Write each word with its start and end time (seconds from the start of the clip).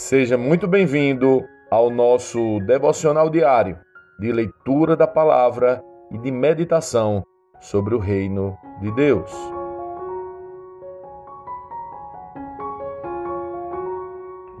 Seja 0.00 0.38
muito 0.38 0.68
bem-vindo 0.68 1.44
ao 1.68 1.90
nosso 1.90 2.60
devocional 2.60 3.28
diário 3.28 3.80
de 4.20 4.30
leitura 4.30 4.96
da 4.96 5.08
palavra 5.08 5.82
e 6.12 6.18
de 6.18 6.30
meditação 6.30 7.24
sobre 7.58 7.96
o 7.96 7.98
reino 7.98 8.56
de 8.80 8.94
Deus. 8.94 9.28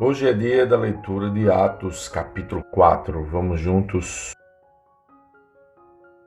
Hoje 0.00 0.28
é 0.28 0.32
dia 0.32 0.66
da 0.66 0.76
leitura 0.76 1.30
de 1.30 1.48
Atos, 1.48 2.08
capítulo 2.08 2.64
4. 2.72 3.24
Vamos 3.26 3.60
juntos. 3.60 4.32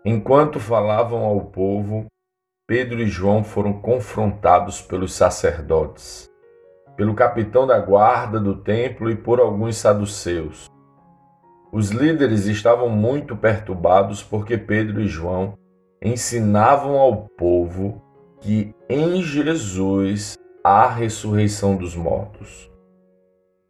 Enquanto 0.05 0.57
falavam 0.57 1.25
ao 1.25 1.41
povo, 1.41 2.05
Pedro 2.65 3.01
e 3.01 3.07
João 3.07 3.43
foram 3.43 3.73
confrontados 3.73 4.81
pelos 4.81 5.13
sacerdotes 5.13 6.30
pelo 6.95 7.13
capitão 7.13 7.65
da 7.65 7.79
guarda 7.79 8.39
do 8.39 8.55
templo 8.55 9.09
e 9.09 9.15
por 9.15 9.39
alguns 9.39 9.77
saduceus. 9.77 10.69
Os 11.71 11.89
líderes 11.89 12.47
estavam 12.47 12.89
muito 12.89 13.35
perturbados 13.35 14.21
porque 14.21 14.57
Pedro 14.57 15.01
e 15.01 15.07
João 15.07 15.53
ensinavam 16.03 16.97
ao 16.97 17.27
povo 17.37 18.01
que 18.41 18.75
em 18.89 19.21
Jesus 19.21 20.37
há 20.63 20.87
ressurreição 20.87 21.75
dos 21.75 21.95
mortos. 21.95 22.69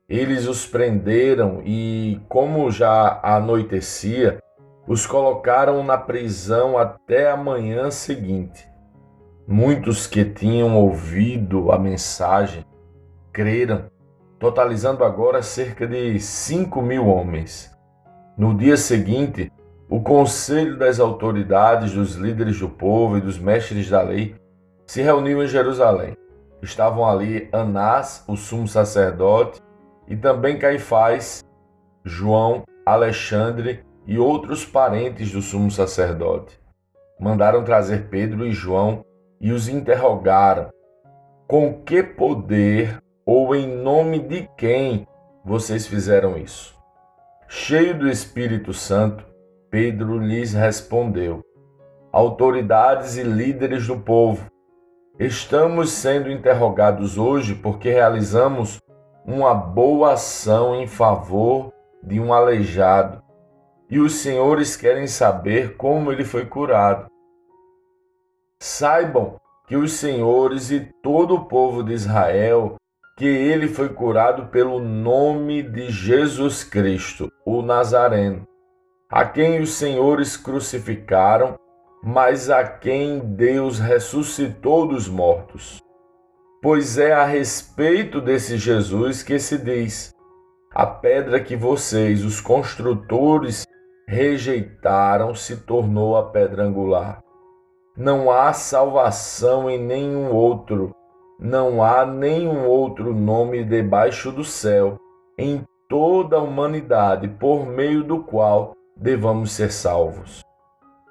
Eles 0.09 0.47
os 0.47 0.65
prenderam 0.65 1.61
e, 1.63 2.19
como 2.27 2.71
já 2.71 3.19
anoitecia, 3.23 4.39
os 4.87 5.05
colocaram 5.05 5.83
na 5.83 5.97
prisão 5.97 6.77
até 6.77 7.29
a 7.29 7.37
manhã 7.37 7.91
seguinte. 7.91 8.67
Muitos 9.47 10.07
que 10.07 10.25
tinham 10.25 10.75
ouvido 10.75 11.71
a 11.71 11.77
mensagem 11.77 12.65
creram, 13.31 13.85
totalizando 14.39 15.03
agora 15.03 15.41
cerca 15.41 15.87
de 15.87 16.19
5 16.19 16.81
mil 16.81 17.07
homens. 17.07 17.71
No 18.37 18.55
dia 18.57 18.77
seguinte, 18.77 19.51
o 19.89 20.01
conselho 20.01 20.77
das 20.77 20.99
autoridades, 20.99 21.93
dos 21.93 22.15
líderes 22.15 22.59
do 22.59 22.69
povo 22.69 23.17
e 23.17 23.21
dos 23.21 23.37
mestres 23.37 23.89
da 23.89 24.01
lei 24.01 24.35
se 24.85 25.01
reuniu 25.01 25.43
em 25.43 25.47
Jerusalém. 25.47 26.15
Estavam 26.61 27.05
ali 27.05 27.49
Anás, 27.51 28.23
o 28.27 28.35
sumo 28.35 28.67
sacerdote, 28.67 29.61
e 30.07 30.15
também 30.15 30.57
Caifás, 30.57 31.43
João, 32.03 32.63
Alexandre 32.85 33.83
e 34.05 34.17
outros 34.17 34.65
parentes 34.65 35.31
do 35.31 35.41
sumo 35.41 35.69
sacerdote. 35.69 36.59
Mandaram 37.19 37.63
trazer 37.63 38.07
Pedro 38.09 38.45
e 38.45 38.51
João 38.51 39.05
e 39.39 39.51
os 39.51 39.69
interrogaram: 39.69 40.69
Com 41.47 41.81
que 41.83 42.01
poder 42.01 43.01
ou 43.25 43.55
em 43.55 43.67
nome 43.67 44.19
de 44.19 44.49
quem 44.57 45.07
vocês 45.43 45.87
fizeram 45.87 46.37
isso? 46.37 46.75
Cheio 47.47 47.97
do 47.97 48.09
Espírito 48.09 48.73
Santo, 48.73 49.25
Pedro 49.69 50.17
lhes 50.19 50.53
respondeu: 50.53 51.41
Autoridades 52.11 53.17
e 53.17 53.23
líderes 53.23 53.87
do 53.87 53.99
povo, 53.99 54.49
estamos 55.19 55.91
sendo 55.91 56.31
interrogados 56.31 57.17
hoje 57.17 57.55
porque 57.55 57.89
realizamos 57.89 58.79
uma 59.25 59.53
boa 59.53 60.13
ação 60.13 60.75
em 60.75 60.87
favor 60.87 61.71
de 62.03 62.19
um 62.19 62.33
aleijado 62.33 63.21
e 63.89 63.99
os 63.99 64.15
senhores 64.15 64.77
querem 64.77 65.05
saber 65.05 65.75
como 65.75 66.11
ele 66.11 66.23
foi 66.23 66.45
curado. 66.45 67.07
Saibam 68.61 69.39
que 69.67 69.75
os 69.75 69.93
senhores 69.93 70.71
e 70.71 70.79
todo 71.03 71.35
o 71.35 71.45
povo 71.45 71.83
de 71.83 71.93
Israel 71.93 72.75
que 73.21 73.27
ele 73.27 73.67
foi 73.67 73.89
curado 73.89 74.47
pelo 74.47 74.79
nome 74.79 75.61
de 75.61 75.91
Jesus 75.91 76.63
Cristo, 76.63 77.31
o 77.45 77.61
Nazareno, 77.61 78.47
a 79.07 79.23
quem 79.23 79.61
os 79.61 79.73
senhores 79.73 80.35
crucificaram, 80.35 81.53
mas 82.03 82.49
a 82.49 82.63
quem 82.63 83.19
Deus 83.19 83.77
ressuscitou 83.77 84.87
dos 84.87 85.07
mortos. 85.07 85.79
Pois 86.63 86.97
é 86.97 87.13
a 87.13 87.23
respeito 87.23 88.19
desse 88.19 88.57
Jesus 88.57 89.21
que 89.21 89.37
se 89.37 89.59
diz: 89.59 90.11
a 90.73 90.87
pedra 90.87 91.39
que 91.39 91.55
vocês, 91.55 92.25
os 92.25 92.41
construtores, 92.41 93.67
rejeitaram 94.07 95.35
se 95.35 95.57
tornou 95.57 96.17
a 96.17 96.31
pedra 96.31 96.63
angular. 96.63 97.21
Não 97.95 98.31
há 98.31 98.51
salvação 98.51 99.69
em 99.69 99.77
nenhum 99.77 100.33
outro 100.33 100.95
não 101.41 101.83
há 101.83 102.05
nenhum 102.05 102.67
outro 102.67 103.15
nome 103.15 103.63
debaixo 103.63 104.31
do 104.31 104.43
céu 104.43 104.97
em 105.39 105.63
toda 105.89 106.35
a 106.35 106.41
humanidade 106.41 107.27
por 107.27 107.65
meio 107.65 108.03
do 108.03 108.19
qual 108.19 108.73
devamos 108.95 109.51
ser 109.51 109.71
salvos. 109.71 110.41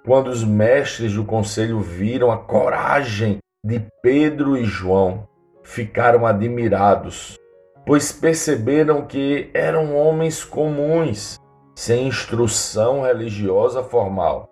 Quando 0.04 0.28
os 0.28 0.44
mestres 0.44 1.14
do 1.14 1.24
conselho 1.24 1.80
viram 1.80 2.30
a 2.30 2.38
coragem 2.38 3.38
de 3.64 3.84
Pedro 4.00 4.56
e 4.56 4.64
João, 4.64 5.26
ficaram 5.64 6.24
admirados, 6.24 7.36
pois 7.84 8.12
perceberam 8.12 9.04
que 9.04 9.50
eram 9.52 9.96
homens 9.96 10.44
comuns, 10.44 11.38
sem 11.74 12.06
instrução 12.06 13.02
religiosa 13.02 13.82
formal. 13.82 14.48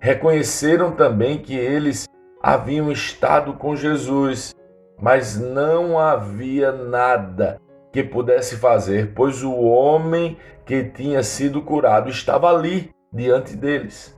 Reconheceram 0.00 0.92
também 0.92 1.38
que 1.38 1.56
eles 1.56 2.06
haviam 2.40 2.92
estado 2.92 3.54
com 3.54 3.74
Jesus 3.74 4.54
mas 5.00 5.38
não 5.38 5.98
havia 5.98 6.72
nada 6.72 7.60
que 7.92 8.02
pudesse 8.02 8.56
fazer, 8.56 9.12
pois 9.14 9.42
o 9.42 9.54
homem 9.54 10.36
que 10.64 10.84
tinha 10.84 11.22
sido 11.22 11.62
curado 11.62 12.10
estava 12.10 12.48
ali 12.48 12.90
diante 13.12 13.56
deles. 13.56 14.16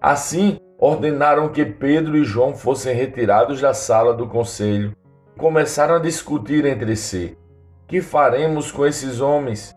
Assim, 0.00 0.58
ordenaram 0.78 1.48
que 1.48 1.64
Pedro 1.64 2.16
e 2.16 2.24
João 2.24 2.54
fossem 2.54 2.94
retirados 2.94 3.60
da 3.60 3.74
sala 3.74 4.14
do 4.14 4.26
conselho. 4.26 4.94
Começaram 5.36 5.96
a 5.96 6.00
discutir 6.00 6.64
entre 6.64 6.96
si: 6.96 7.36
Que 7.86 8.00
faremos 8.00 8.72
com 8.72 8.86
esses 8.86 9.20
homens? 9.20 9.74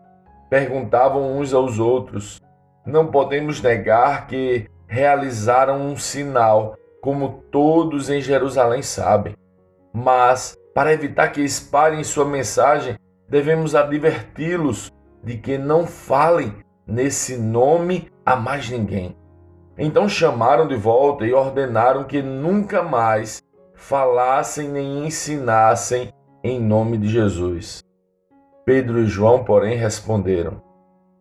Perguntavam 0.48 1.36
uns 1.38 1.52
aos 1.52 1.78
outros. 1.78 2.40
Não 2.86 3.06
podemos 3.08 3.60
negar 3.60 4.26
que 4.26 4.66
realizaram 4.88 5.80
um 5.80 5.96
sinal, 5.96 6.76
como 7.00 7.44
todos 7.50 8.08
em 8.08 8.20
Jerusalém 8.20 8.82
sabem. 8.82 9.34
Mas, 9.92 10.56
para 10.74 10.92
evitar 10.92 11.28
que 11.28 11.40
espalhem 11.40 12.04
sua 12.04 12.24
mensagem, 12.24 12.96
devemos 13.28 13.74
adverti-los 13.74 14.90
de 15.22 15.36
que 15.36 15.58
não 15.58 15.86
falem 15.86 16.54
nesse 16.86 17.36
nome 17.36 18.10
a 18.24 18.36
mais 18.36 18.68
ninguém. 18.70 19.16
Então 19.78 20.08
chamaram 20.08 20.66
de 20.66 20.76
volta 20.76 21.24
e 21.24 21.32
ordenaram 21.32 22.04
que 22.04 22.20
nunca 22.20 22.82
mais 22.82 23.42
falassem 23.74 24.68
nem 24.68 25.06
ensinassem 25.06 26.12
em 26.44 26.60
nome 26.60 26.98
de 26.98 27.08
Jesus. 27.08 27.82
Pedro 28.64 29.00
e 29.00 29.06
João, 29.06 29.42
porém, 29.44 29.76
responderam: 29.76 30.62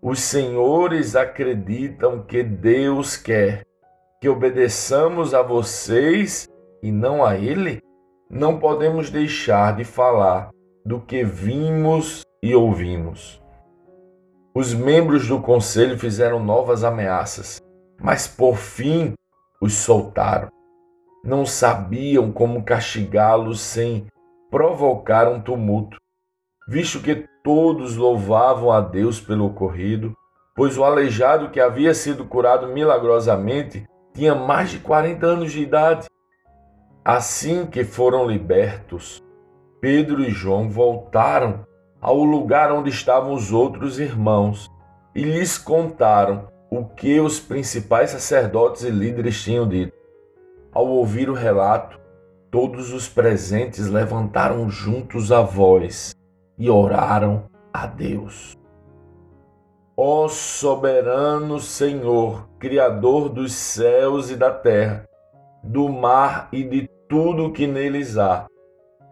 Os 0.01 0.19
senhores 0.19 1.15
acreditam 1.15 2.21
que 2.23 2.43
Deus 2.43 3.15
quer 3.15 3.63
que 4.19 4.27
obedeçamos 4.27 5.33
a 5.33 5.41
vocês 5.41 6.47
e 6.83 6.91
não 6.91 7.23
a 7.23 7.37
Ele? 7.37 7.81
Não 8.29 8.59
podemos 8.59 9.09
deixar 9.09 9.75
de 9.75 9.83
falar 9.83 10.51
do 10.85 10.99
que 11.01 11.23
vimos 11.23 12.21
e 12.43 12.53
ouvimos. 12.53 13.41
Os 14.53 14.73
membros 14.73 15.27
do 15.27 15.39
conselho 15.39 15.97
fizeram 15.97 16.39
novas 16.39 16.83
ameaças, 16.83 17.59
mas 17.99 18.27
por 18.27 18.55
fim 18.57 19.13
os 19.59 19.73
soltaram. 19.73 20.49
Não 21.23 21.45
sabiam 21.45 22.31
como 22.31 22.63
castigá-los 22.63 23.59
sem 23.59 24.05
provocar 24.51 25.27
um 25.27 25.41
tumulto, 25.41 25.97
visto 26.67 27.01
que 27.01 27.27
todos 27.43 27.95
louvavam 27.95 28.71
a 28.71 28.79
Deus 28.79 29.19
pelo 29.19 29.47
ocorrido, 29.47 30.13
pois 30.55 30.77
o 30.77 30.83
aleijado 30.83 31.49
que 31.49 31.59
havia 31.59 31.93
sido 31.93 32.25
curado 32.25 32.67
milagrosamente 32.67 33.85
tinha 34.13 34.35
mais 34.35 34.69
de 34.69 34.79
40 34.79 35.25
anos 35.25 35.51
de 35.51 35.61
idade. 35.61 36.05
Assim 37.11 37.65
que 37.65 37.83
foram 37.83 38.27
libertos, 38.27 39.19
Pedro 39.81 40.21
e 40.21 40.29
João 40.29 40.69
voltaram 40.69 41.65
ao 41.99 42.23
lugar 42.23 42.71
onde 42.71 42.91
estavam 42.91 43.33
os 43.33 43.51
outros 43.51 43.99
irmãos 43.99 44.69
e 45.15 45.23
lhes 45.23 45.57
contaram 45.57 46.49
o 46.69 46.85
que 46.85 47.19
os 47.19 47.39
principais 47.39 48.11
sacerdotes 48.11 48.83
e 48.83 48.91
líderes 48.91 49.41
tinham 49.41 49.67
dito. 49.67 49.91
Ao 50.71 50.85
ouvir 50.85 51.31
o 51.31 51.33
relato, 51.33 51.99
todos 52.51 52.93
os 52.93 53.09
presentes 53.09 53.87
levantaram 53.87 54.69
juntos 54.69 55.31
a 55.31 55.41
voz 55.41 56.11
e 56.59 56.69
oraram 56.69 57.45
a 57.73 57.87
Deus. 57.87 58.55
Ó 59.97 60.27
soberano 60.27 61.59
Senhor, 61.59 62.47
Criador 62.59 63.29
dos 63.29 63.53
céus 63.53 64.29
e 64.29 64.35
da 64.35 64.51
terra, 64.51 65.09
do 65.63 65.89
mar 65.89 66.49
e 66.51 66.63
de 66.63 66.98
tudo 67.09 67.47
o 67.47 67.51
que 67.51 67.65
neles 67.65 68.17
há. 68.17 68.45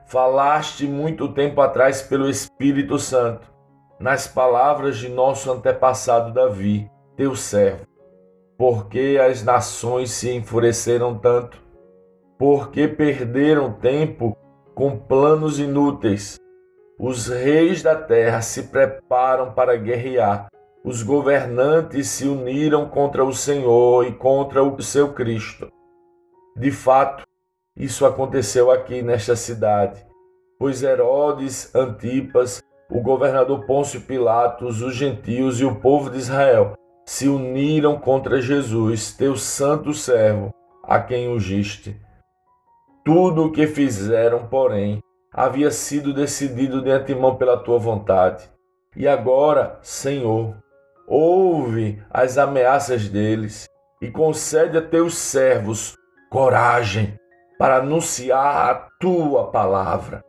Falaste 0.05 0.87
muito 0.87 1.33
tempo 1.33 1.59
atrás 1.59 2.01
pelo 2.01 2.29
Espírito 2.29 2.99
Santo 2.99 3.51
nas 3.99 4.27
palavras 4.27 4.97
de 4.97 5.09
nosso 5.09 5.51
antepassado 5.51 6.31
Davi, 6.31 6.89
teu 7.15 7.35
servo. 7.35 7.85
Porque 8.55 9.19
as 9.19 9.43
nações 9.43 10.11
se 10.11 10.31
enfureceram 10.31 11.17
tanto? 11.17 11.59
Porque 12.37 12.87
perderam 12.87 13.73
tempo 13.73 14.37
com 14.75 14.97
planos 14.97 15.59
inúteis. 15.59 16.39
Os 16.99 17.27
reis 17.27 17.81
da 17.81 17.95
terra 17.95 18.41
se 18.41 18.63
preparam 18.63 19.53
para 19.53 19.75
guerrear. 19.75 20.47
Os 20.83 21.01
governantes 21.01 22.07
se 22.07 22.27
uniram 22.27 22.87
contra 22.87 23.25
o 23.25 23.33
Senhor 23.33 24.05
e 24.05 24.13
contra 24.13 24.63
o 24.63 24.81
seu 24.81 25.13
Cristo. 25.13 25.67
De 26.55 26.71
fato, 26.71 27.26
isso 27.77 28.07
aconteceu 28.07 28.71
aqui 28.71 29.03
nesta 29.03 29.35
cidade, 29.35 30.03
pois 30.57 30.81
Herodes 30.81 31.73
Antipas, 31.75 32.59
o 32.89 32.99
governador 33.01 33.67
Pôncio 33.67 34.01
Pilatos, 34.01 34.81
os 34.81 34.95
gentios 34.95 35.61
e 35.61 35.65
o 35.65 35.75
povo 35.75 36.09
de 36.09 36.17
Israel 36.17 36.73
se 37.05 37.29
uniram 37.29 37.99
contra 37.99 38.41
Jesus, 38.41 39.13
teu 39.13 39.35
santo 39.35 39.93
servo, 39.93 40.51
a 40.83 40.99
quem 40.99 41.29
ungiste. 41.29 41.95
Tudo 43.05 43.45
o 43.45 43.51
que 43.51 43.67
fizeram, 43.67 44.47
porém, 44.47 44.99
havia 45.31 45.69
sido 45.69 46.11
decidido 46.13 46.81
de 46.81 46.89
antemão 46.89 47.35
pela 47.35 47.57
tua 47.57 47.77
vontade. 47.77 48.49
E 48.95 49.07
agora, 49.07 49.77
Senhor, 49.83 50.55
ouve 51.07 52.01
as 52.09 52.39
ameaças 52.39 53.07
deles 53.07 53.67
e 54.01 54.09
concede 54.09 54.79
a 54.79 54.81
teus 54.81 55.15
servos 55.15 55.95
coragem 56.31 57.17
para 57.57 57.77
anunciar 57.77 58.69
a 58.69 58.75
tua 58.99 59.47
palavra. 59.51 60.23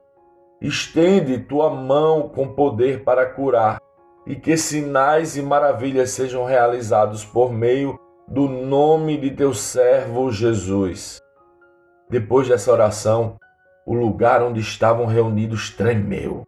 Estende 0.60 1.38
tua 1.38 1.70
mão 1.70 2.28
com 2.28 2.54
poder 2.54 3.04
para 3.04 3.26
curar, 3.26 3.78
e 4.26 4.34
que 4.34 4.56
sinais 4.56 5.36
e 5.36 5.42
maravilhas 5.42 6.10
sejam 6.10 6.44
realizados 6.44 7.24
por 7.24 7.52
meio 7.52 7.98
do 8.26 8.48
nome 8.48 9.16
de 9.16 9.30
teu 9.30 9.54
servo 9.54 10.30
Jesus. 10.30 11.18
Depois 12.10 12.48
dessa 12.48 12.72
oração, 12.72 13.36
o 13.86 13.94
lugar 13.94 14.42
onde 14.42 14.60
estavam 14.60 15.06
reunidos 15.06 15.70
tremeu, 15.70 16.44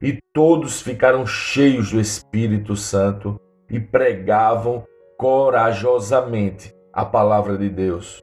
e 0.00 0.18
todos 0.32 0.80
ficaram 0.80 1.26
cheios 1.26 1.92
do 1.92 2.00
Espírito 2.00 2.74
Santo 2.76 3.40
e 3.70 3.78
pregavam 3.78 4.84
corajosamente 5.16 6.74
a 6.92 7.04
palavra 7.04 7.56
de 7.56 7.68
Deus. 7.68 8.20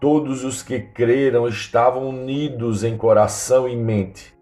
Todos 0.00 0.44
os 0.44 0.62
que 0.62 0.78
creram 0.78 1.48
estavam 1.48 2.08
unidos 2.08 2.84
em 2.84 2.96
coração 2.96 3.68
e 3.68 3.74
mente. 3.74 4.32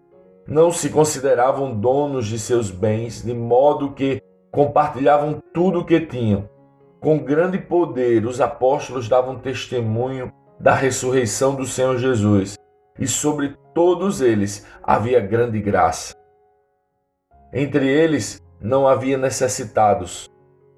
Não 0.47 0.71
se 0.71 0.89
consideravam 0.89 1.75
donos 1.75 2.27
de 2.27 2.37
seus 2.37 2.69
bens, 2.69 3.23
de 3.23 3.33
modo 3.33 3.93
que 3.93 4.21
compartilhavam 4.51 5.41
tudo 5.51 5.79
o 5.79 5.85
que 5.85 5.99
tinham. 5.99 6.47
Com 6.99 7.17
grande 7.17 7.57
poder, 7.57 8.25
os 8.27 8.39
apóstolos 8.39 9.09
davam 9.09 9.39
testemunho 9.39 10.31
da 10.59 10.75
ressurreição 10.75 11.55
do 11.55 11.65
Senhor 11.65 11.97
Jesus, 11.97 12.55
e 12.99 13.07
sobre 13.07 13.55
todos 13.73 14.21
eles 14.21 14.63
havia 14.83 15.19
grande 15.19 15.59
graça. 15.59 16.15
Entre 17.51 17.87
eles 17.87 18.39
não 18.61 18.87
havia 18.87 19.17
necessitados, 19.17 20.29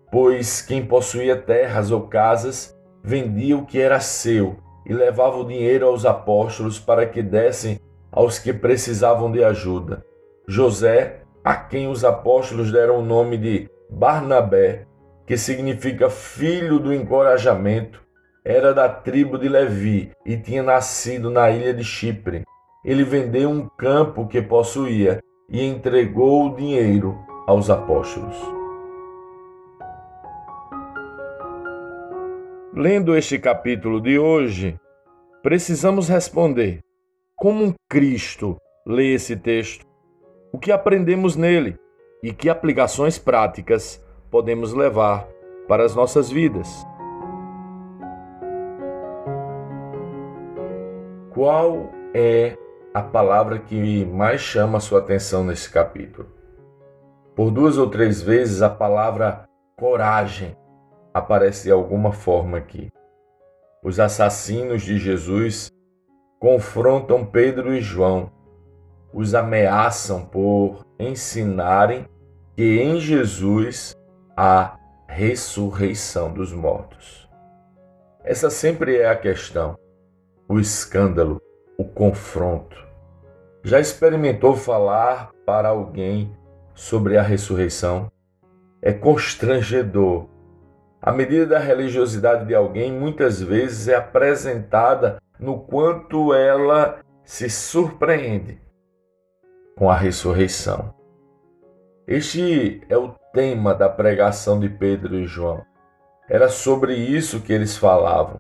pois 0.10 0.62
quem 0.62 0.86
possuía 0.86 1.36
terras 1.36 1.92
ou 1.92 2.08
casas 2.08 2.74
vendia 3.04 3.58
o 3.58 3.66
que 3.66 3.80
era 3.80 4.00
seu 4.00 4.69
e 4.90 4.94
levava 4.94 5.38
o 5.38 5.46
dinheiro 5.46 5.86
aos 5.86 6.04
apóstolos 6.04 6.80
para 6.80 7.06
que 7.06 7.22
dessem 7.22 7.80
aos 8.12 8.40
que 8.40 8.52
precisavam 8.52 9.32
de 9.32 9.44
ajuda. 9.44 10.04
José, 10.48 11.22
a 11.44 11.56
quem 11.56 11.88
os 11.88 12.04
apóstolos 12.04 12.72
deram 12.72 12.98
o 12.98 13.06
nome 13.06 13.38
de 13.38 13.70
Barnabé, 13.88 14.88
que 15.28 15.38
significa 15.38 16.10
filho 16.10 16.80
do 16.80 16.92
encorajamento, 16.92 18.02
era 18.44 18.74
da 18.74 18.90
tribo 18.90 19.38
de 19.38 19.48
Levi 19.48 20.12
e 20.26 20.36
tinha 20.36 20.64
nascido 20.64 21.30
na 21.30 21.52
ilha 21.52 21.72
de 21.72 21.84
Chipre. 21.84 22.44
Ele 22.84 23.04
vendeu 23.04 23.48
um 23.48 23.68
campo 23.78 24.28
que 24.28 24.42
possuía 24.42 25.20
e 25.48 25.64
entregou 25.64 26.48
o 26.48 26.56
dinheiro 26.56 27.16
aos 27.46 27.70
apóstolos. 27.70 28.59
Lendo 32.72 33.16
este 33.16 33.40
capítulo 33.40 34.00
de 34.00 34.20
hoje, 34.20 34.80
precisamos 35.42 36.08
responder: 36.08 36.82
como 37.36 37.66
um 37.66 37.74
Cristo 37.90 38.58
lê 38.86 39.16
esse 39.16 39.36
texto? 39.36 39.84
O 40.54 40.60
que 40.60 40.72
aprendemos 40.72 41.36
nele 41.36 41.80
e 42.22 42.32
que 42.32 42.48
aplicações 42.48 43.18
práticas 43.18 44.00
podemos 44.30 44.72
levar 44.72 45.28
para 45.68 45.84
as 45.84 45.96
nossas 45.96 46.30
vidas? 46.30 46.86
Qual 51.34 51.90
é 52.14 52.56
a 52.94 53.02
palavra 53.02 53.58
que 53.58 54.06
mais 54.06 54.42
chama 54.42 54.78
a 54.78 54.82
sua 54.82 55.00
atenção 55.00 55.44
nesse 55.44 55.72
capítulo? 55.72 56.28
Por 57.36 57.50
duas 57.50 57.80
ou 57.80 57.90
três 57.90 58.22
vezes 58.22 58.62
a 58.62 58.70
palavra 58.70 59.50
coragem 59.76 60.56
aparece 61.20 61.64
de 61.64 61.72
alguma 61.72 62.12
forma 62.12 62.58
aqui. 62.58 62.92
Os 63.84 64.00
assassinos 64.00 64.82
de 64.82 64.98
Jesus 64.98 65.72
confrontam 66.40 67.26
Pedro 67.26 67.74
e 67.74 67.82
João, 67.82 68.32
os 69.14 69.36
ameaçam 69.36 70.26
por 70.26 70.86
ensinarem 71.00 72.08
que 72.56 72.80
em 72.82 73.00
Jesus 73.00 73.94
há 74.36 74.78
ressurreição 75.08 76.32
dos 76.32 76.54
mortos. 76.54 77.30
Essa 78.24 78.50
sempre 78.50 78.98
é 78.98 79.10
a 79.10 79.16
questão, 79.16 79.78
o 80.48 80.60
escândalo, 80.60 81.42
o 81.78 81.84
confronto. 81.84 82.78
Já 83.64 83.80
experimentou 83.80 84.56
falar 84.56 85.32
para 85.46 85.70
alguém 85.70 86.32
sobre 86.74 87.18
a 87.18 87.22
ressurreição? 87.22 88.12
É 88.82 88.94
constrangedor 88.94 90.28
a 91.02 91.12
medida 91.12 91.46
da 91.46 91.60
religiosidade 91.60 92.46
de 92.46 92.54
alguém 92.54 92.92
muitas 92.92 93.42
vezes 93.42 93.88
é 93.88 93.96
apresentada 93.96 95.18
no 95.40 95.60
quanto 95.60 96.34
ela 96.34 97.00
se 97.24 97.50
surpreende 97.50 98.60
com 99.78 99.90
a 99.90 99.96
ressurreição. 99.96 100.94
Este 102.06 102.82
é 102.90 102.98
o 102.98 103.14
tema 103.34 103.74
da 103.74 103.88
pregação 103.88 104.60
de 104.60 104.68
Pedro 104.68 105.16
e 105.16 105.26
João. 105.26 105.64
Era 106.28 106.50
sobre 106.50 106.96
isso 106.96 107.42
que 107.42 107.54
eles 107.54 107.78
falavam. 107.78 108.38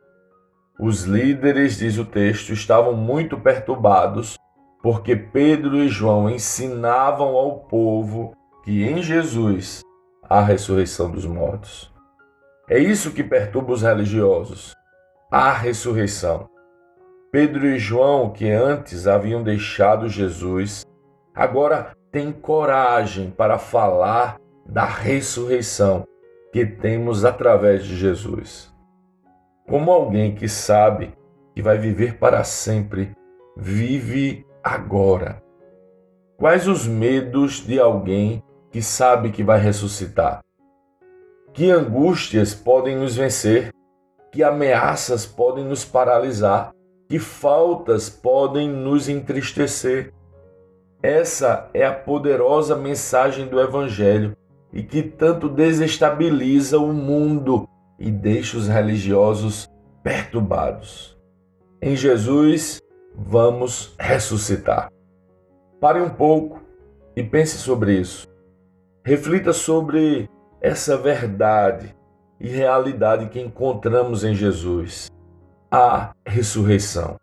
Os 0.80 1.04
líderes, 1.04 1.78
diz 1.78 1.98
o 1.98 2.06
texto, 2.06 2.52
estavam 2.52 2.94
muito 2.94 3.40
perturbados 3.40 4.38
porque 4.82 5.16
Pedro 5.16 5.78
e 5.78 5.88
João 5.88 6.30
ensinavam 6.30 7.36
ao 7.36 7.60
povo 7.60 8.34
que 8.64 8.84
em 8.84 9.02
Jesus 9.02 9.82
há 10.24 10.40
a 10.40 10.44
ressurreição 10.44 11.12
dos 11.12 11.26
mortos. 11.26 11.92
É 12.70 12.78
isso 12.78 13.12
que 13.12 13.24
perturba 13.24 13.74
os 13.74 13.82
religiosos. 13.82 14.76
A 15.32 15.52
ressurreição. 15.52 16.48
Pedro 17.32 17.66
e 17.66 17.80
João, 17.80 18.30
que 18.30 18.48
antes 18.48 19.08
haviam 19.08 19.42
deixado 19.42 20.08
Jesus, 20.08 20.84
agora 21.34 21.96
têm 22.12 22.32
coragem 22.32 23.32
para 23.32 23.58
falar 23.58 24.38
da 24.68 24.86
ressurreição 24.86 26.06
que 26.54 26.64
temos 26.64 27.26
através 27.26 27.84
de 27.84 27.96
Jesus. 27.96 28.72
Como 29.68 29.92
alguém 29.92 30.36
que 30.36 30.48
sabe 30.48 31.14
que 31.56 31.64
vai 31.64 31.80
viver 31.80 32.20
para 32.20 32.44
sempre, 32.44 33.12
vive 33.58 34.46
agora. 34.64 35.42
Quais 36.38 36.68
os 36.68 36.86
medos 36.88 37.66
de 37.66 37.80
alguém 37.80 38.44
que 38.70 38.82
sabe 38.82 39.32
que 39.32 39.44
vai 39.44 39.60
ressuscitar? 39.60 40.42
Que 41.60 41.72
angústias 41.72 42.56
podem 42.56 42.96
nos 42.96 43.18
vencer, 43.18 43.74
que 44.32 44.42
ameaças 44.42 45.26
podem 45.26 45.66
nos 45.66 45.84
paralisar, 45.84 46.72
que 47.10 47.20
faltas 47.20 48.10
podem 48.10 48.70
nos 48.70 49.10
entristecer. 49.10 50.14
Essa 51.04 51.70
é 51.74 51.86
a 51.86 51.94
poderosa 51.94 52.78
mensagem 52.78 53.46
do 53.46 53.60
Evangelho 53.60 54.38
e 54.72 54.82
que 54.82 55.04
tanto 55.04 55.50
desestabiliza 55.50 56.80
o 56.80 56.94
mundo 56.94 57.68
e 58.00 58.10
deixa 58.10 58.58
os 58.58 58.70
religiosos 58.70 59.70
perturbados. 60.02 61.20
Em 61.82 61.94
Jesus, 61.94 62.80
vamos 63.14 63.94
ressuscitar. 64.00 64.90
Pare 65.82 66.00
um 66.00 66.10
pouco 66.10 66.62
e 67.18 67.22
pense 67.22 67.58
sobre 67.58 68.00
isso. 68.00 68.26
Reflita 69.04 69.52
sobre 69.52 70.30
essa 70.62 70.98
verdade 70.98 71.96
e 72.40 72.48
realidade 72.48 73.28
que 73.30 73.40
encontramos 73.40 74.24
em 74.24 74.34
Jesus, 74.34 75.10
a 75.72 76.12
ressurreição. 76.26 77.18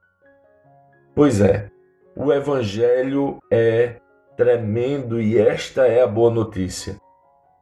Pois 1.14 1.40
é, 1.40 1.70
o 2.16 2.32
Evangelho 2.32 3.38
é 3.50 3.96
tremendo 4.36 5.20
e 5.20 5.38
esta 5.38 5.86
é 5.86 6.02
a 6.02 6.06
boa 6.06 6.30
notícia. 6.30 6.96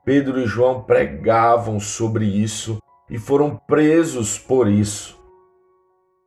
Pedro 0.05 0.41
e 0.41 0.47
João 0.47 0.83
pregavam 0.83 1.79
sobre 1.81 2.27
isso 2.27 2.79
e 3.09 3.19
foram 3.19 3.57
presos 3.57 4.39
por 4.39 4.69
isso. 4.69 5.19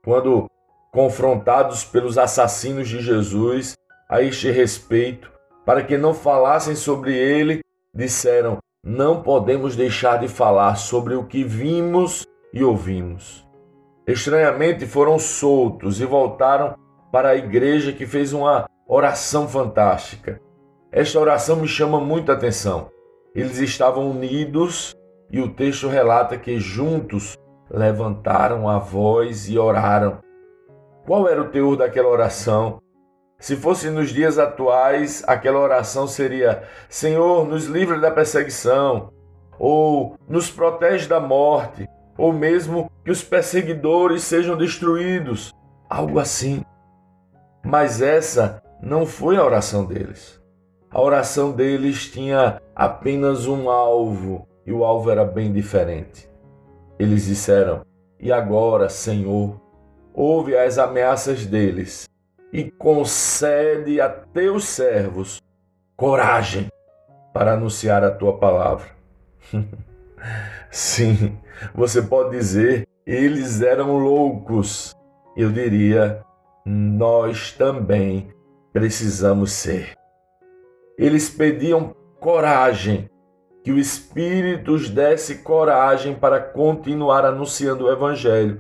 Quando 0.04 0.50
confrontados 0.92 1.84
pelos 1.84 2.18
assassinos 2.18 2.88
de 2.88 3.02
Jesus 3.02 3.76
a 4.10 4.22
este 4.22 4.50
respeito, 4.50 5.32
para 5.66 5.84
que 5.84 5.98
não 5.98 6.14
falassem 6.14 6.76
sobre 6.76 7.14
ele, 7.14 7.60
disseram: 7.94 8.58
Não 8.90 9.22
podemos 9.22 9.76
deixar 9.76 10.18
de 10.18 10.30
falar 10.30 10.76
sobre 10.76 11.14
o 11.14 11.26
que 11.26 11.44
vimos 11.44 12.26
e 12.54 12.64
ouvimos. 12.64 13.46
Estranhamente 14.08 14.86
foram 14.86 15.20
soltos 15.20 16.00
e 16.00 16.06
voltaram 16.06 16.74
para 17.12 17.32
a 17.32 17.36
igreja 17.36 17.92
que 17.92 18.06
fez 18.06 18.32
uma 18.32 18.66
oração 18.88 19.46
fantástica. 19.46 20.40
Esta 20.90 21.20
oração 21.20 21.58
me 21.58 21.68
chama 21.68 22.00
muita 22.00 22.32
atenção. 22.32 22.90
Eles 23.36 23.58
estavam 23.58 24.10
unidos 24.10 24.96
e 25.30 25.42
o 25.42 25.50
texto 25.50 25.90
relata 25.90 26.38
que 26.38 26.58
juntos 26.58 27.38
levantaram 27.70 28.70
a 28.70 28.80
voz 28.80 29.50
e 29.50 29.60
oraram. 29.60 30.20
Qual 31.06 31.28
era 31.28 31.42
o 31.42 31.50
teor 31.50 31.76
daquela 31.76 32.08
oração? 32.08 32.82
Se 33.40 33.56
fosse 33.56 33.90
nos 33.92 34.10
dias 34.10 34.40
atuais, 34.40 35.24
aquela 35.28 35.60
oração 35.60 36.08
seria: 36.08 36.64
Senhor, 36.90 37.48
nos 37.48 37.66
livre 37.66 38.00
da 38.00 38.10
perseguição, 38.10 39.14
ou 39.60 40.18
nos 40.28 40.50
protege 40.50 41.08
da 41.08 41.20
morte, 41.20 41.88
ou 42.18 42.34
mesmo 42.34 42.92
que 43.06 43.12
os 43.12 43.24
perseguidores 43.24 44.24
sejam 44.24 44.58
destruídos. 44.58 45.54
Algo 45.88 46.20
assim. 46.20 46.64
Mas 47.64 48.02
essa 48.02 48.62
não 48.82 49.06
foi 49.06 49.38
a 49.38 49.46
oração 49.46 49.86
deles. 49.86 50.42
A 50.90 51.00
oração 51.02 51.52
deles 51.52 52.10
tinha 52.10 52.60
apenas 52.76 53.46
um 53.46 53.70
alvo, 53.70 54.48
e 54.66 54.72
o 54.72 54.84
alvo 54.84 55.12
era 55.12 55.24
bem 55.24 55.54
diferente. 55.54 56.28
Eles 56.98 57.26
disseram: 57.26 57.86
E 58.20 58.32
agora, 58.32 58.90
Senhor, 58.90 59.62
ouve 60.12 60.58
as 60.58 60.80
ameaças 60.80 61.46
deles 61.46 62.07
e 62.58 62.72
concede 62.72 64.02
a 64.02 64.10
teus 64.10 64.64
servos 64.64 65.40
coragem 65.96 66.70
para 67.32 67.54
anunciar 67.54 68.04
a 68.04 68.10
tua 68.10 68.40
palavra. 68.40 68.88
Sim, 70.72 71.38
você 71.76 72.02
pode 72.02 72.32
dizer, 72.32 72.88
eles 73.06 73.62
eram 73.62 74.00
loucos. 74.00 74.92
Eu 75.36 75.52
diria, 75.52 76.26
nós 76.66 77.52
também 77.52 78.30
precisamos 78.74 79.52
ser. 79.52 79.94
Eles 80.98 81.30
pediam 81.30 81.96
coragem, 82.20 83.08
que 83.64 83.72
o 83.72 83.78
Espírito 83.78 84.74
os 84.74 84.90
desse 84.90 85.44
coragem 85.44 86.16
para 86.16 86.40
continuar 86.40 87.24
anunciando 87.24 87.86
o 87.86 87.92
Evangelho 87.92 88.60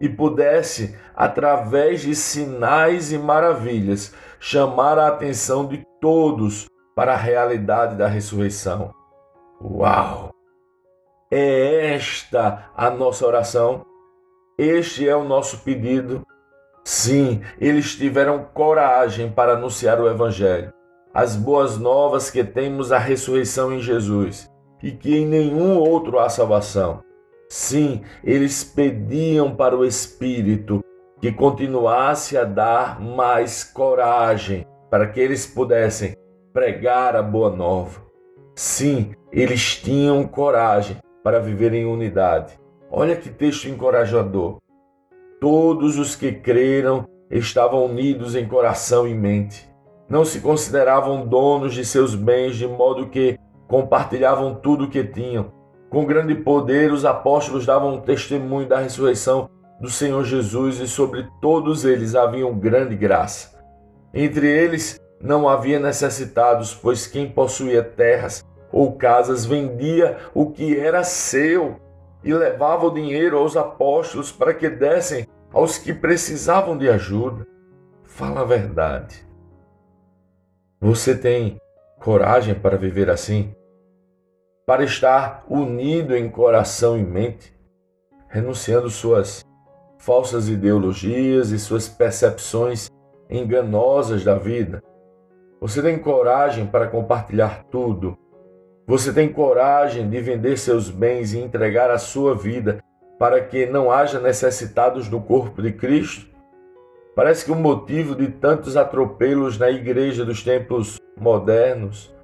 e 0.00 0.08
pudesse, 0.08 0.96
através 1.14 2.02
de 2.02 2.14
sinais 2.14 3.12
e 3.12 3.18
maravilhas, 3.18 4.14
chamar 4.38 4.98
a 4.98 5.08
atenção 5.08 5.66
de 5.66 5.84
todos 6.00 6.66
para 6.94 7.14
a 7.14 7.16
realidade 7.16 7.96
da 7.96 8.06
ressurreição. 8.06 8.92
Uau! 9.60 10.30
É 11.30 11.94
esta 11.94 12.70
a 12.76 12.90
nossa 12.90 13.26
oração? 13.26 13.84
Este 14.58 15.08
é 15.08 15.16
o 15.16 15.24
nosso 15.24 15.58
pedido? 15.58 16.24
Sim, 16.84 17.42
eles 17.60 17.96
tiveram 17.96 18.44
coragem 18.54 19.30
para 19.30 19.54
anunciar 19.54 20.00
o 20.00 20.08
Evangelho, 20.08 20.72
as 21.12 21.34
boas 21.34 21.76
novas 21.76 22.30
que 22.30 22.44
temos 22.44 22.92
a 22.92 22.98
ressurreição 22.98 23.72
em 23.72 23.80
Jesus 23.80 24.48
e 24.82 24.92
que 24.92 25.16
em 25.16 25.26
nenhum 25.26 25.78
outro 25.78 26.18
há 26.18 26.28
salvação. 26.28 27.02
Sim, 27.48 28.02
eles 28.24 28.64
pediam 28.64 29.54
para 29.54 29.76
o 29.76 29.84
Espírito 29.84 30.80
que 31.20 31.32
continuasse 31.32 32.36
a 32.36 32.44
dar 32.44 33.00
mais 33.00 33.64
coragem 33.64 34.66
para 34.90 35.06
que 35.06 35.20
eles 35.20 35.46
pudessem 35.46 36.14
pregar 36.52 37.16
a 37.16 37.22
boa 37.22 37.50
nova. 37.50 38.00
Sim, 38.54 39.12
eles 39.30 39.76
tinham 39.76 40.26
coragem 40.26 40.96
para 41.22 41.38
viver 41.38 41.72
em 41.74 41.84
unidade. 41.84 42.58
Olha 42.90 43.16
que 43.16 43.28
texto 43.28 43.68
encorajador. 43.68 44.58
Todos 45.40 45.98
os 45.98 46.16
que 46.16 46.32
creram 46.32 47.06
estavam 47.30 47.84
unidos 47.84 48.34
em 48.34 48.46
coração 48.46 49.06
e 49.06 49.14
mente. 49.14 49.68
Não 50.08 50.24
se 50.24 50.40
consideravam 50.40 51.26
donos 51.26 51.74
de 51.74 51.84
seus 51.84 52.14
bens, 52.14 52.56
de 52.56 52.66
modo 52.66 53.08
que 53.08 53.38
compartilhavam 53.66 54.54
tudo 54.54 54.84
o 54.84 54.88
que 54.88 55.02
tinham. 55.02 55.52
Com 55.88 56.04
grande 56.04 56.34
poder, 56.34 56.92
os 56.92 57.04
apóstolos 57.04 57.64
davam 57.64 58.00
testemunho 58.00 58.68
da 58.68 58.78
ressurreição 58.78 59.48
do 59.80 59.90
Senhor 59.90 60.24
Jesus 60.24 60.80
e 60.80 60.88
sobre 60.88 61.28
todos 61.40 61.84
eles 61.84 62.14
havia 62.14 62.50
grande 62.52 62.96
graça. 62.96 63.56
Entre 64.12 64.46
eles 64.48 65.00
não 65.20 65.48
havia 65.48 65.78
necessitados, 65.78 66.74
pois 66.74 67.06
quem 67.06 67.30
possuía 67.30 67.82
terras 67.82 68.44
ou 68.72 68.92
casas, 68.92 69.46
vendia 69.46 70.18
o 70.34 70.50
que 70.50 70.78
era 70.78 71.04
seu 71.04 71.76
e 72.24 72.34
levava 72.34 72.86
o 72.86 72.90
dinheiro 72.90 73.38
aos 73.38 73.56
apóstolos 73.56 74.32
para 74.32 74.52
que 74.52 74.68
dessem 74.68 75.26
aos 75.52 75.78
que 75.78 75.94
precisavam 75.94 76.76
de 76.76 76.88
ajuda. 76.88 77.46
Fala 78.02 78.40
a 78.40 78.44
verdade. 78.44 79.26
Você 80.80 81.16
tem 81.16 81.60
coragem 82.00 82.54
para 82.54 82.76
viver 82.76 83.08
assim? 83.08 83.54
Para 84.66 84.84
estar 84.84 85.44
unido 85.48 86.16
em 86.16 86.28
coração 86.28 86.98
e 86.98 87.04
mente, 87.04 87.54
renunciando 88.28 88.90
suas 88.90 89.44
falsas 89.96 90.48
ideologias 90.48 91.50
e 91.50 91.58
suas 91.58 91.88
percepções 91.88 92.88
enganosas 93.30 94.24
da 94.24 94.34
vida? 94.34 94.82
Você 95.60 95.80
tem 95.80 95.98
coragem 95.98 96.66
para 96.66 96.88
compartilhar 96.88 97.64
tudo 97.70 98.18
você 98.88 99.12
tem 99.12 99.28
coragem 99.28 100.08
de 100.08 100.20
vender 100.20 100.56
seus 100.56 100.88
bens 100.88 101.32
e 101.32 101.40
entregar 101.40 101.90
a 101.90 101.98
sua 101.98 102.36
vida 102.36 102.78
para 103.18 103.40
que 103.40 103.66
não 103.66 103.90
haja 103.90 104.20
necessitados 104.20 105.08
do 105.08 105.20
corpo 105.20 105.60
de 105.60 105.72
Cristo? 105.72 106.30
Parece 107.16 107.44
que 107.44 107.50
o 107.50 107.56
motivo 107.56 108.14
de 108.14 108.28
tantos 108.28 108.76
atropelos 108.76 109.58
na 109.58 109.70
igreja 109.70 110.24
dos 110.24 110.44
tempos 110.44 111.00
modernos 111.18 112.14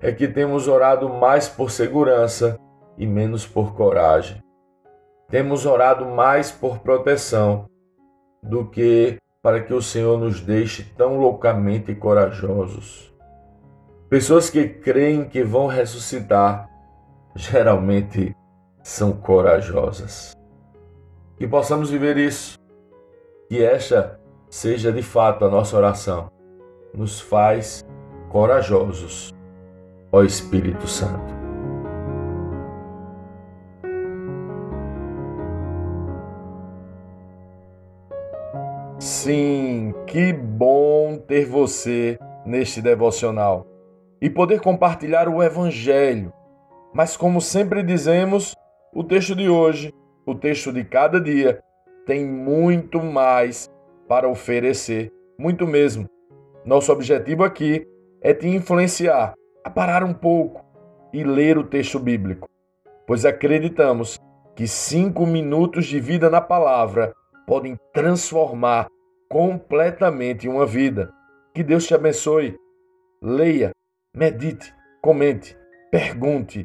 é 0.00 0.12
que 0.12 0.28
temos 0.28 0.68
orado 0.68 1.08
mais 1.08 1.48
por 1.48 1.70
segurança 1.70 2.58
e 2.98 3.06
menos 3.06 3.46
por 3.46 3.74
coragem. 3.74 4.42
Temos 5.28 5.66
orado 5.66 6.06
mais 6.06 6.50
por 6.50 6.78
proteção 6.78 7.68
do 8.42 8.66
que 8.66 9.18
para 9.42 9.60
que 9.60 9.72
o 9.72 9.82
Senhor 9.82 10.18
nos 10.18 10.40
deixe 10.40 10.84
tão 10.96 11.18
loucamente 11.18 11.94
corajosos. 11.94 13.14
Pessoas 14.08 14.48
que 14.50 14.68
creem 14.68 15.28
que 15.28 15.42
vão 15.42 15.66
ressuscitar 15.66 16.68
geralmente 17.34 18.34
são 18.82 19.12
corajosas. 19.12 20.32
Que 21.36 21.46
possamos 21.46 21.90
viver 21.90 22.16
isso, 22.16 22.56
que 23.48 23.62
esta 23.62 24.20
seja 24.48 24.92
de 24.92 25.02
fato 25.02 25.44
a 25.44 25.50
nossa 25.50 25.76
oração. 25.76 26.30
Nos 26.94 27.20
faz 27.20 27.84
corajosos, 28.30 29.30
ó 30.16 30.22
Espírito 30.22 30.88
Santo. 30.88 31.36
Sim, 38.98 39.94
que 40.06 40.32
bom 40.32 41.18
ter 41.18 41.44
você 41.44 42.18
neste 42.46 42.80
devocional 42.80 43.66
e 44.20 44.30
poder 44.30 44.60
compartilhar 44.60 45.28
o 45.28 45.42
Evangelho. 45.42 46.32
Mas, 46.94 47.14
como 47.16 47.40
sempre 47.40 47.82
dizemos, 47.82 48.54
o 48.94 49.04
texto 49.04 49.36
de 49.36 49.50
hoje, 49.50 49.92
o 50.24 50.34
texto 50.34 50.72
de 50.72 50.82
cada 50.82 51.20
dia, 51.20 51.60
tem 52.06 52.24
muito 52.24 53.02
mais 53.02 53.68
para 54.08 54.28
oferecer, 54.28 55.12
muito 55.38 55.66
mesmo. 55.66 56.08
Nosso 56.64 56.90
objetivo 56.90 57.44
aqui 57.44 57.86
é 58.22 58.32
te 58.32 58.48
influenciar 58.48 59.34
a 59.66 59.70
parar 59.70 60.04
um 60.04 60.14
pouco 60.14 60.64
e 61.12 61.24
ler 61.24 61.58
o 61.58 61.64
texto 61.64 61.98
bíblico, 61.98 62.48
pois 63.04 63.26
acreditamos 63.26 64.16
que 64.54 64.68
cinco 64.68 65.26
minutos 65.26 65.86
de 65.86 65.98
vida 65.98 66.30
na 66.30 66.40
palavra 66.40 67.12
podem 67.48 67.76
transformar 67.92 68.86
completamente 69.28 70.48
uma 70.48 70.64
vida. 70.64 71.12
Que 71.52 71.64
Deus 71.64 71.84
te 71.84 71.96
abençoe. 71.96 72.56
Leia, 73.20 73.72
medite, 74.14 74.72
comente, 75.02 75.58
pergunte 75.90 76.64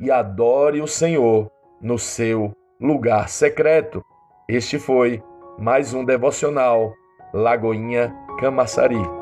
e 0.00 0.10
adore 0.10 0.80
o 0.82 0.88
Senhor 0.88 1.48
no 1.80 2.00
seu 2.00 2.52
lugar 2.80 3.28
secreto. 3.28 4.04
Este 4.48 4.76
foi 4.76 5.22
mais 5.56 5.94
um 5.94 6.04
devocional 6.04 6.92
Lagoinha 7.32 8.12
Camaçari. 8.40 9.19